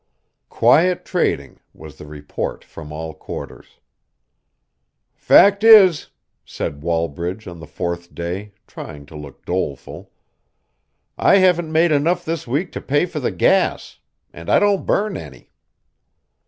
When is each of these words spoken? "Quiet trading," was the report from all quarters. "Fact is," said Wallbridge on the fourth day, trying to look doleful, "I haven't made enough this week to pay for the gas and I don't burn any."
"Quiet 0.49 1.05
trading," 1.05 1.59
was 1.75 1.97
the 1.99 2.07
report 2.07 2.63
from 2.63 2.91
all 2.91 3.13
quarters. 3.13 3.79
"Fact 5.13 5.63
is," 5.63 6.07
said 6.43 6.81
Wallbridge 6.81 7.45
on 7.47 7.59
the 7.59 7.67
fourth 7.67 8.15
day, 8.15 8.53
trying 8.65 9.05
to 9.05 9.15
look 9.15 9.45
doleful, 9.45 10.09
"I 11.19 11.35
haven't 11.37 11.71
made 11.71 11.91
enough 11.91 12.25
this 12.25 12.47
week 12.47 12.71
to 12.71 12.81
pay 12.81 13.05
for 13.05 13.19
the 13.19 13.29
gas 13.29 13.99
and 14.33 14.49
I 14.49 14.57
don't 14.57 14.87
burn 14.87 15.17
any." 15.17 15.51